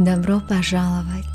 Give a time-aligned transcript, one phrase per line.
[0.00, 1.26] Добро пожаловать!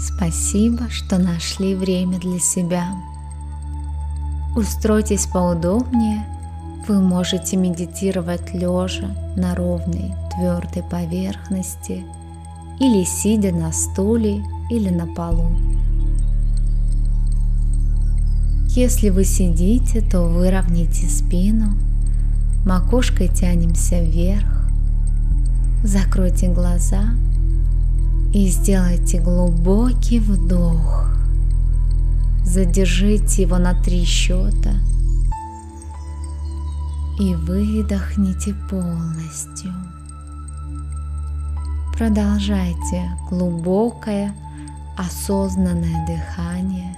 [0.00, 2.84] Спасибо, что нашли время для себя.
[4.56, 6.26] Устройтесь поудобнее.
[6.88, 12.04] Вы можете медитировать лежа на ровной твердой поверхности
[12.80, 15.52] или сидя на стуле или на полу.
[18.70, 21.74] Если вы сидите, то выровняйте спину,
[22.66, 24.68] макушкой тянемся вверх,
[25.84, 27.10] закройте глаза
[28.32, 31.06] и сделайте глубокий вдох.
[32.44, 34.74] Задержите его на три счета
[37.18, 39.72] и выдохните полностью.
[41.92, 44.32] Продолжайте глубокое
[44.96, 46.96] осознанное дыхание,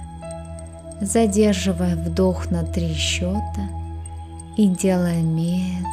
[1.01, 3.69] задерживая вдох на три счета
[4.55, 5.83] и делая медленный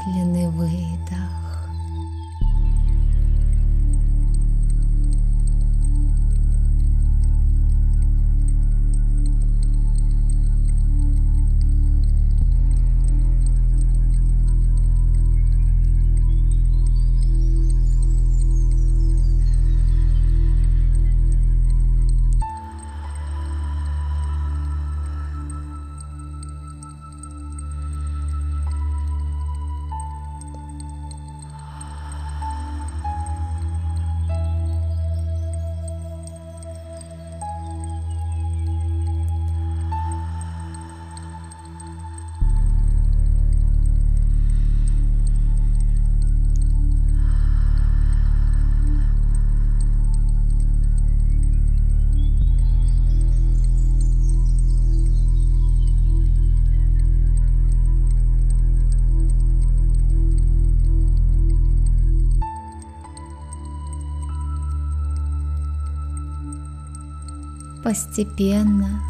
[67.91, 69.03] Постепенно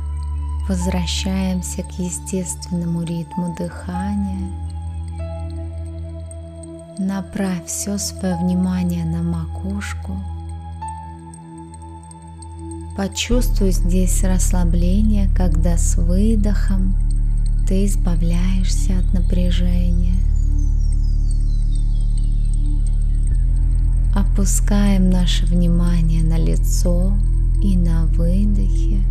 [0.66, 4.50] возвращаемся к естественному ритму дыхания.
[6.96, 10.16] Направь все свое внимание на макушку.
[12.96, 16.94] Почувствуй здесь расслабление, когда с выдохом
[17.68, 20.16] ты избавляешься от напряжения.
[24.16, 27.12] Опускаем наше внимание на лицо,
[27.62, 29.02] и на выдохе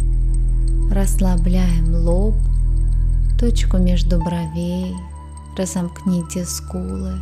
[0.91, 2.35] расслабляем лоб,
[3.39, 4.95] точку между бровей,
[5.55, 7.13] разомкните скулы,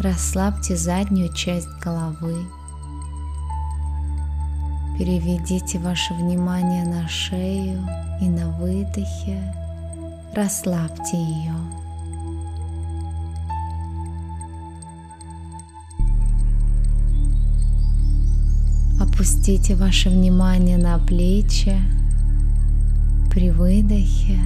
[0.00, 2.36] расслабьте заднюю часть головы.
[4.98, 7.86] Переведите ваше внимание на шею
[8.20, 9.54] и на выдохе
[10.34, 11.87] расслабьте ее.
[19.18, 21.76] Опустите ваше внимание на плечи.
[23.32, 24.38] При выдохе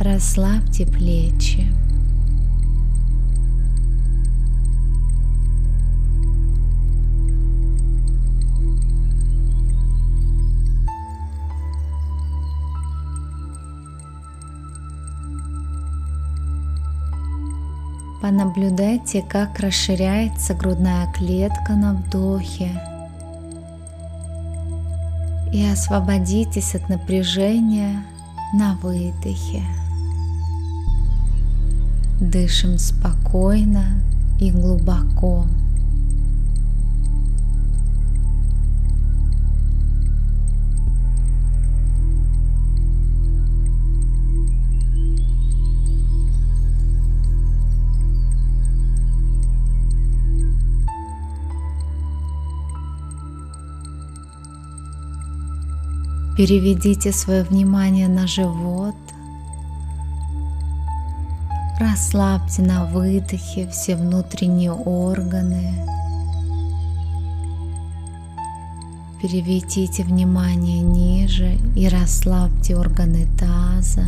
[0.00, 1.66] расслабьте плечи.
[18.22, 22.80] Понаблюдайте, как расширяется грудная клетка на вдохе
[25.56, 28.04] и освободитесь от напряжения
[28.52, 29.62] на выдохе.
[32.20, 34.02] Дышим спокойно
[34.38, 35.46] и глубоко.
[56.36, 58.94] Переведите свое внимание на живот.
[61.80, 65.72] Расслабьте на выдохе все внутренние органы.
[69.22, 74.04] Переведите внимание ниже и расслабьте органы таза,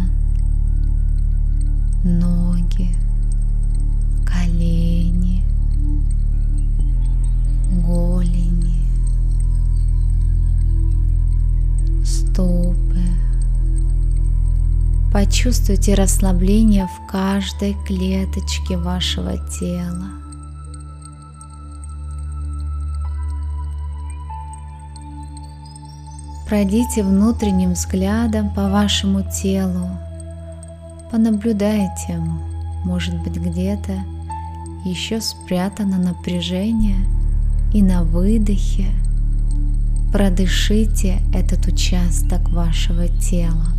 [2.04, 2.90] ноги,
[4.26, 4.97] колени,
[15.28, 20.08] Почувствуйте расслабление в каждой клеточке вашего тела.
[26.48, 29.90] Пройдите внутренним взглядом по вашему телу.
[31.12, 32.16] Понаблюдайте,
[32.86, 33.92] может быть где-то
[34.86, 37.04] еще спрятано напряжение
[37.74, 38.86] и на выдохе–
[40.10, 43.77] продышите этот участок вашего тела.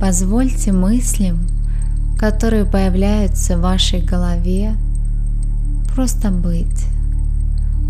[0.00, 1.40] Позвольте мыслям,
[2.18, 4.74] которые появляются в вашей голове,
[5.94, 6.86] просто быть.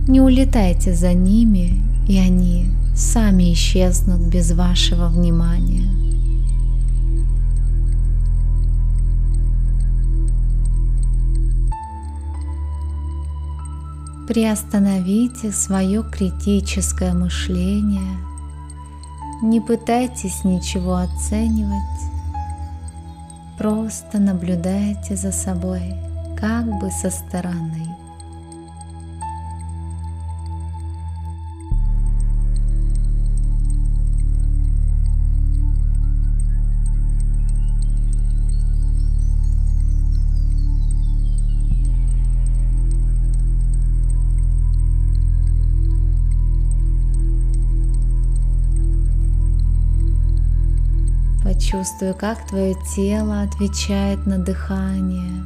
[0.09, 2.67] Не улетайте за ними, и они
[2.97, 5.87] сами исчезнут без вашего внимания.
[14.27, 18.17] Приостановите свое критическое мышление–
[19.43, 21.81] не пытайтесь ничего оценивать,
[23.59, 25.95] просто наблюдайте за собой
[26.39, 28.00] как бы со стороны.
[51.71, 55.45] Чувствую, как твое тело отвечает на дыхание.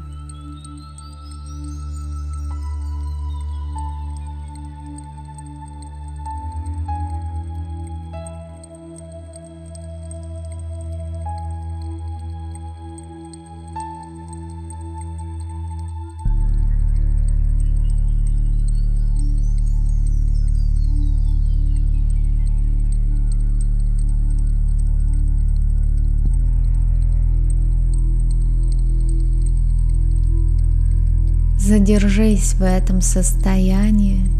[31.74, 34.30] Задержись в этом состоянии,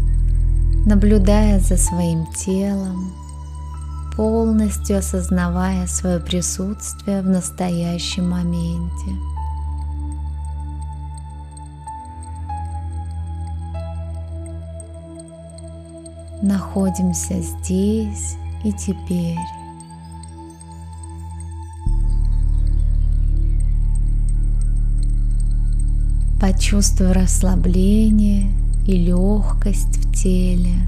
[0.85, 3.11] наблюдая за своим телом,
[4.15, 9.11] полностью осознавая свое присутствие в настоящем моменте.
[16.41, 19.64] Находимся здесь и теперь.
[26.39, 28.51] Почувствуй расслабление
[28.85, 30.79] и легкость в теле.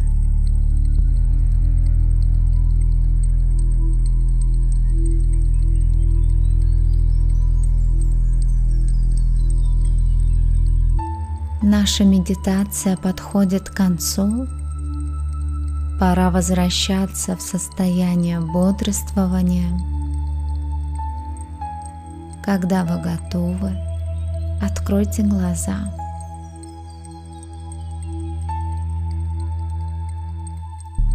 [11.63, 14.48] Наша медитация подходит к концу.
[16.00, 19.72] Пора возвращаться в состояние бодрствования.
[22.44, 23.87] Когда вы готовы,
[24.62, 25.94] Откройте глаза.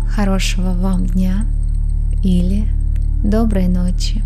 [0.08, 1.46] Хорошего вам дня
[2.22, 2.68] или
[3.24, 4.22] доброй ночи.